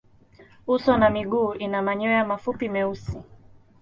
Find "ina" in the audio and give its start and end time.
1.53-1.81